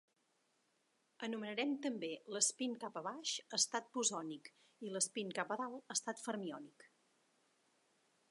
Anomenarem 1.25 1.73
també 1.83 2.07
l"espín 2.13 2.73
cap 2.85 2.97
a 3.01 3.03
baix 3.09 3.33
"estat 3.59 3.93
bosònic" 3.99 4.49
i 4.87 4.91
l"espín 4.93 5.33
cap 5.41 5.53
a 5.57 5.57
dalt 5.63 5.95
"estat 5.99 6.23
fermiònic". 6.25 6.87